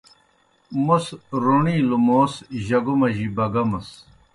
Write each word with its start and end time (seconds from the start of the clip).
موْس 0.85 1.05
روݨِیلوْ 1.43 1.97
موس 2.07 2.33
جگو 2.65 2.93
مجیْ 2.99 3.27
بگَمَس۔ 3.35 3.89